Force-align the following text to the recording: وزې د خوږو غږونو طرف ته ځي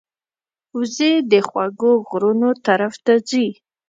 وزې 0.77 1.11
د 1.31 1.33
خوږو 1.47 1.91
غږونو 2.07 2.49
طرف 2.65 2.93
ته 3.05 3.13
ځي 3.29 3.47